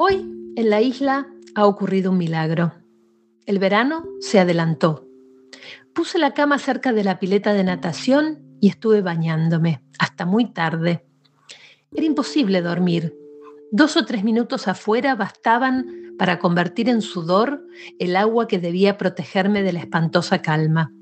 Hoy 0.00 0.52
en 0.54 0.70
la 0.70 0.80
isla 0.80 1.26
ha 1.56 1.66
ocurrido 1.66 2.12
un 2.12 2.18
milagro. 2.18 2.72
El 3.46 3.58
verano 3.58 4.04
se 4.20 4.38
adelantó. 4.38 5.08
Puse 5.92 6.20
la 6.20 6.34
cama 6.34 6.60
cerca 6.60 6.92
de 6.92 7.02
la 7.02 7.18
pileta 7.18 7.52
de 7.52 7.64
natación 7.64 8.38
y 8.60 8.68
estuve 8.68 9.02
bañándome 9.02 9.82
hasta 9.98 10.24
muy 10.24 10.52
tarde. 10.52 11.04
Era 11.92 12.06
imposible 12.06 12.62
dormir. 12.62 13.12
Dos 13.72 13.96
o 13.96 14.04
tres 14.04 14.22
minutos 14.22 14.68
afuera 14.68 15.16
bastaban 15.16 16.14
para 16.16 16.38
convertir 16.38 16.88
en 16.88 17.02
sudor 17.02 17.66
el 17.98 18.14
agua 18.14 18.46
que 18.46 18.60
debía 18.60 18.98
protegerme 18.98 19.64
de 19.64 19.72
la 19.72 19.80
espantosa 19.80 20.42
calma. 20.42 20.92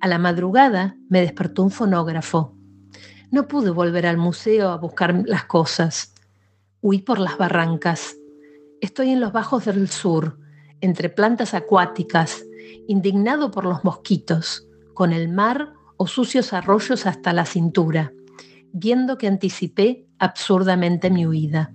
A 0.00 0.08
la 0.08 0.16
madrugada 0.16 0.96
me 1.10 1.20
despertó 1.20 1.62
un 1.64 1.70
fonógrafo. 1.70 2.56
No 3.30 3.46
pude 3.46 3.68
volver 3.68 4.06
al 4.06 4.16
museo 4.16 4.70
a 4.70 4.78
buscar 4.78 5.22
las 5.26 5.44
cosas. 5.44 6.14
Huí 6.82 7.02
por 7.02 7.18
las 7.18 7.36
barrancas. 7.36 8.16
Estoy 8.80 9.10
en 9.10 9.20
los 9.20 9.32
bajos 9.32 9.66
del 9.66 9.90
sur, 9.90 10.38
entre 10.80 11.10
plantas 11.10 11.52
acuáticas, 11.52 12.42
indignado 12.88 13.50
por 13.50 13.66
los 13.66 13.84
mosquitos, 13.84 14.66
con 14.94 15.12
el 15.12 15.28
mar 15.28 15.74
o 15.98 16.06
sucios 16.06 16.54
arroyos 16.54 17.04
hasta 17.04 17.34
la 17.34 17.44
cintura, 17.44 18.14
viendo 18.72 19.18
que 19.18 19.26
anticipé 19.26 20.06
absurdamente 20.18 21.10
mi 21.10 21.26
huida. 21.26 21.74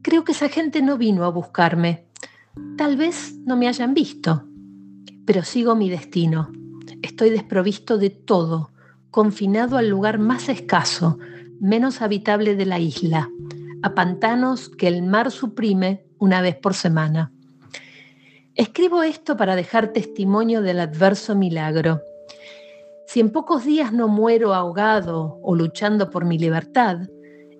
Creo 0.00 0.24
que 0.24 0.32
esa 0.32 0.48
gente 0.48 0.80
no 0.80 0.96
vino 0.96 1.24
a 1.24 1.28
buscarme. 1.28 2.06
Tal 2.78 2.96
vez 2.96 3.36
no 3.44 3.58
me 3.58 3.68
hayan 3.68 3.92
visto, 3.92 4.48
pero 5.26 5.42
sigo 5.42 5.74
mi 5.74 5.90
destino. 5.90 6.50
Estoy 7.02 7.28
desprovisto 7.28 7.98
de 7.98 8.08
todo, 8.08 8.70
confinado 9.10 9.76
al 9.76 9.90
lugar 9.90 10.18
más 10.18 10.48
escaso, 10.48 11.18
menos 11.60 12.00
habitable 12.00 12.56
de 12.56 12.64
la 12.64 12.78
isla, 12.78 13.28
a 13.82 13.94
pantanos 13.94 14.68
que 14.68 14.88
el 14.88 15.02
mar 15.02 15.30
suprime 15.30 16.04
una 16.18 16.40
vez 16.40 16.56
por 16.56 16.74
semana. 16.74 17.32
Escribo 18.54 19.02
esto 19.02 19.36
para 19.36 19.56
dejar 19.56 19.92
testimonio 19.92 20.62
del 20.62 20.80
adverso 20.80 21.34
milagro. 21.34 22.02
Si 23.06 23.20
en 23.20 23.30
pocos 23.30 23.64
días 23.64 23.92
no 23.92 24.08
muero 24.08 24.54
ahogado 24.54 25.38
o 25.42 25.54
luchando 25.54 26.10
por 26.10 26.24
mi 26.24 26.38
libertad, 26.38 27.08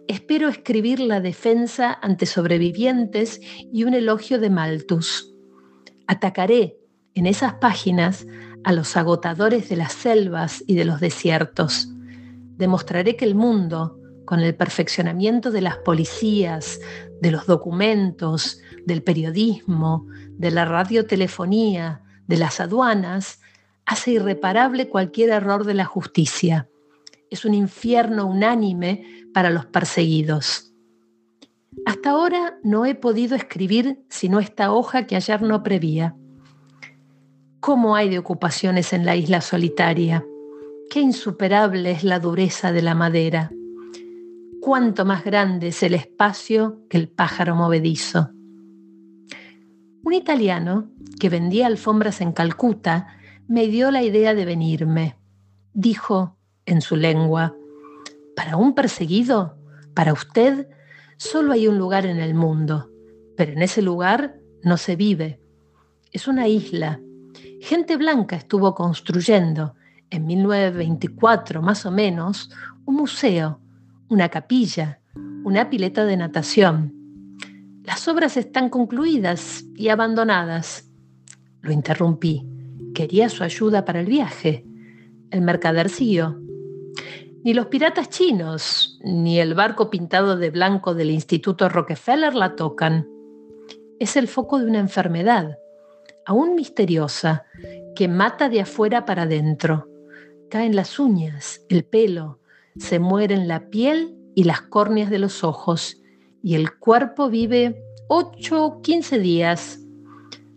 espero 0.06 0.48
escribir 0.48 1.00
la 1.00 1.20
defensa 1.20 1.98
ante 2.02 2.26
sobrevivientes 2.26 3.40
y 3.72 3.84
un 3.84 3.94
elogio 3.94 4.38
de 4.38 4.50
Malthus. 4.50 5.32
Atacaré 6.06 6.76
en 7.14 7.26
esas 7.26 7.54
páginas 7.54 8.26
a 8.64 8.72
los 8.72 8.96
agotadores 8.96 9.68
de 9.68 9.76
las 9.76 9.92
selvas 9.92 10.62
y 10.66 10.74
de 10.74 10.84
los 10.84 11.00
desiertos. 11.00 11.88
Demostraré 12.56 13.16
que 13.16 13.24
el 13.24 13.34
mundo, 13.34 13.98
con 14.24 14.40
el 14.40 14.54
perfeccionamiento 14.54 15.50
de 15.50 15.60
las 15.60 15.78
policías, 15.78 16.80
de 17.20 17.30
los 17.30 17.46
documentos, 17.46 18.60
del 18.86 19.02
periodismo, 19.02 20.06
de 20.38 20.50
la 20.50 20.64
radiotelefonía, 20.64 22.02
de 22.26 22.36
las 22.36 22.60
aduanas, 22.60 23.40
hace 23.86 24.12
irreparable 24.12 24.88
cualquier 24.88 25.30
error 25.30 25.64
de 25.64 25.74
la 25.74 25.84
justicia. 25.84 26.68
Es 27.30 27.44
un 27.44 27.54
infierno 27.54 28.26
unánime 28.26 29.26
para 29.32 29.50
los 29.50 29.66
perseguidos. 29.66 30.72
Hasta 31.86 32.10
ahora 32.10 32.58
no 32.62 32.84
he 32.84 32.94
podido 32.94 33.34
escribir 33.34 34.02
sino 34.08 34.40
esta 34.40 34.72
hoja 34.72 35.06
que 35.06 35.16
ayer 35.16 35.42
no 35.42 35.62
prevía. 35.62 36.14
¿Cómo 37.60 37.96
hay 37.96 38.08
de 38.10 38.18
ocupaciones 38.18 38.92
en 38.92 39.06
la 39.06 39.16
isla 39.16 39.40
solitaria? 39.40 40.24
Qué 40.90 41.00
insuperable 41.00 41.90
es 41.92 42.04
la 42.04 42.18
dureza 42.18 42.72
de 42.72 42.82
la 42.82 42.94
madera 42.94 43.52
cuánto 44.62 45.04
más 45.04 45.24
grande 45.24 45.68
es 45.68 45.82
el 45.82 45.92
espacio 45.92 46.86
que 46.88 46.96
el 46.96 47.08
pájaro 47.08 47.56
movedizo. 47.56 48.30
Un 50.04 50.12
italiano 50.12 50.88
que 51.18 51.28
vendía 51.28 51.66
alfombras 51.66 52.20
en 52.20 52.30
Calcuta 52.30 53.08
me 53.48 53.66
dio 53.66 53.90
la 53.90 54.04
idea 54.04 54.34
de 54.34 54.44
venirme. 54.44 55.16
Dijo 55.74 56.36
en 56.64 56.80
su 56.80 56.94
lengua, 56.94 57.56
para 58.36 58.56
un 58.56 58.76
perseguido, 58.76 59.58
para 59.94 60.12
usted, 60.12 60.68
solo 61.16 61.52
hay 61.54 61.66
un 61.66 61.76
lugar 61.76 62.06
en 62.06 62.18
el 62.18 62.34
mundo, 62.34 62.88
pero 63.36 63.50
en 63.52 63.62
ese 63.62 63.82
lugar 63.82 64.36
no 64.62 64.76
se 64.76 64.94
vive. 64.94 65.40
Es 66.12 66.28
una 66.28 66.46
isla. 66.46 67.00
Gente 67.60 67.96
blanca 67.96 68.36
estuvo 68.36 68.76
construyendo, 68.76 69.74
en 70.08 70.24
1924 70.24 71.62
más 71.62 71.84
o 71.84 71.90
menos, 71.90 72.48
un 72.84 72.94
museo 72.94 73.58
una 74.12 74.28
capilla, 74.28 75.00
una 75.42 75.70
pileta 75.70 76.04
de 76.04 76.18
natación. 76.18 76.92
Las 77.82 78.06
obras 78.08 78.36
están 78.36 78.68
concluidas 78.68 79.64
y 79.74 79.88
abandonadas. 79.88 80.90
Lo 81.62 81.72
interrumpí. 81.72 82.46
Quería 82.94 83.30
su 83.30 83.42
ayuda 83.42 83.86
para 83.86 84.00
el 84.00 84.06
viaje. 84.06 84.66
El 85.30 85.40
mercader 85.40 85.88
siguió. 85.88 86.38
Ni 87.42 87.54
los 87.54 87.68
piratas 87.68 88.10
chinos, 88.10 89.00
ni 89.02 89.40
el 89.40 89.54
barco 89.54 89.88
pintado 89.88 90.36
de 90.36 90.50
blanco 90.50 90.94
del 90.94 91.10
Instituto 91.10 91.70
Rockefeller 91.70 92.34
la 92.34 92.54
tocan. 92.54 93.08
Es 93.98 94.16
el 94.16 94.28
foco 94.28 94.58
de 94.58 94.66
una 94.66 94.78
enfermedad, 94.78 95.56
aún 96.26 96.54
misteriosa, 96.54 97.46
que 97.96 98.08
mata 98.08 98.50
de 98.50 98.60
afuera 98.60 99.06
para 99.06 99.22
adentro. 99.22 99.88
Caen 100.50 100.76
las 100.76 100.98
uñas, 100.98 101.64
el 101.70 101.84
pelo, 101.84 102.41
se 102.76 102.98
mueren 102.98 103.48
la 103.48 103.68
piel 103.70 104.16
y 104.34 104.44
las 104.44 104.62
córneas 104.62 105.10
de 105.10 105.18
los 105.18 105.44
ojos, 105.44 105.98
y 106.42 106.54
el 106.54 106.76
cuerpo 106.78 107.28
vive 107.28 107.82
8 108.08 108.64
o 108.64 108.82
15 108.82 109.18
días. 109.18 109.80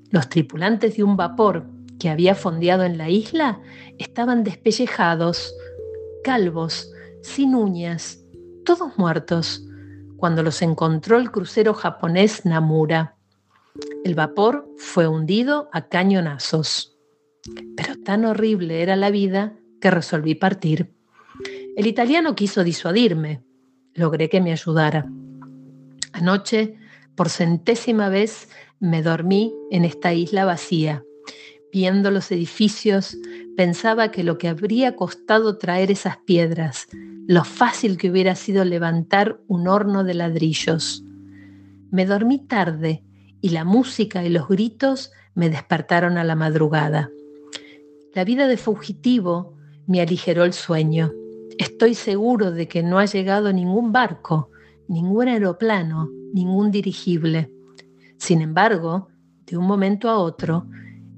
Los 0.09 0.29
tripulantes 0.29 0.97
de 0.97 1.03
un 1.03 1.17
vapor 1.17 1.67
que 1.99 2.09
había 2.09 2.35
fondeado 2.35 2.83
en 2.83 2.97
la 2.97 3.09
isla 3.09 3.61
estaban 3.97 4.43
despellejados, 4.43 5.53
calvos, 6.23 6.91
sin 7.21 7.55
uñas, 7.55 8.23
todos 8.65 8.97
muertos, 8.97 9.65
cuando 10.17 10.43
los 10.43 10.61
encontró 10.61 11.17
el 11.17 11.31
crucero 11.31 11.73
japonés 11.73 12.45
Namura. 12.45 13.17
El 14.03 14.15
vapor 14.15 14.67
fue 14.77 15.07
hundido 15.07 15.69
a 15.73 15.87
cañonazos. 15.87 16.97
Pero 17.75 17.95
tan 18.03 18.25
horrible 18.25 18.81
era 18.81 18.95
la 18.95 19.11
vida 19.11 19.57
que 19.81 19.91
resolví 19.91 20.35
partir. 20.35 20.94
El 21.75 21.87
italiano 21.87 22.35
quiso 22.35 22.63
disuadirme. 22.63 23.43
Logré 23.93 24.29
que 24.29 24.39
me 24.39 24.53
ayudara. 24.53 25.11
Anoche, 26.13 26.75
por 27.15 27.29
centésima 27.29 28.07
vez, 28.07 28.47
me 28.79 29.03
dormí 29.03 29.53
en 29.71 29.83
esta 29.83 30.13
isla 30.13 30.45
vacía. 30.45 31.03
Viendo 31.73 32.11
los 32.11 32.31
edificios, 32.31 33.17
pensaba 33.57 34.09
que 34.09 34.23
lo 34.23 34.37
que 34.37 34.47
habría 34.47 34.95
costado 34.95 35.57
traer 35.57 35.91
esas 35.91 36.15
piedras, 36.17 36.87
lo 37.27 37.43
fácil 37.43 37.97
que 37.97 38.09
hubiera 38.09 38.35
sido 38.35 38.63
levantar 38.63 39.41
un 39.47 39.67
horno 39.67 40.05
de 40.05 40.13
ladrillos. 40.13 41.03
Me 41.91 42.05
dormí 42.05 42.39
tarde 42.39 43.03
y 43.41 43.49
la 43.49 43.65
música 43.65 44.23
y 44.23 44.29
los 44.29 44.47
gritos 44.47 45.11
me 45.33 45.49
despertaron 45.49 46.17
a 46.17 46.23
la 46.23 46.35
madrugada. 46.35 47.09
La 48.13 48.23
vida 48.23 48.47
de 48.47 48.55
fugitivo 48.55 49.57
me 49.87 49.99
aligeró 49.99 50.45
el 50.45 50.53
sueño. 50.53 51.11
Estoy 51.57 51.95
seguro 51.95 52.51
de 52.51 52.67
que 52.67 52.83
no 52.83 52.99
ha 52.99 53.05
llegado 53.05 53.53
ningún 53.53 53.91
barco, 53.91 54.49
ningún 54.87 55.29
aeroplano, 55.29 56.09
ningún 56.33 56.69
dirigible. 56.69 57.51
Sin 58.17 58.41
embargo, 58.41 59.07
de 59.45 59.57
un 59.57 59.65
momento 59.65 60.09
a 60.09 60.17
otro, 60.17 60.67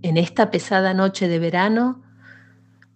en 0.01 0.18
esta 0.18 0.51
pesada 0.51 0.94
noche 0.94 1.28
de 1.28 1.39
verano, 1.39 2.04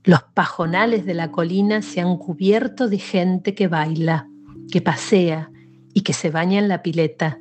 los 0.04 0.22
pajonales 0.24 1.06
de 1.06 1.14
la 1.14 1.32
colina 1.32 1.82
se 1.82 2.02
han 2.02 2.18
cubierto 2.18 2.90
de 2.90 2.98
gente 3.00 3.56
que 3.56 3.68
baila, 3.68 4.28
que 4.72 4.82
pasea 4.82 5.52
y 5.94 6.02
que 6.02 6.14
se 6.14 6.30
baña 6.30 6.60
en 6.60 6.68
la 6.68 6.84
pileta, 6.84 7.40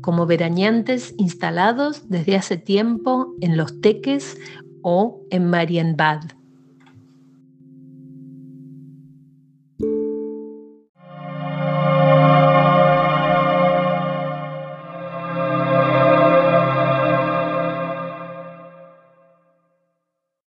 como 0.00 0.26
veraneantes 0.26 1.14
instalados 1.16 2.08
desde 2.08 2.36
hace 2.36 2.56
tiempo 2.58 3.34
en 3.40 3.56
los 3.56 3.80
teques 3.80 4.38
o 4.82 5.22
en 5.30 5.48
Marienbad. 5.48 6.20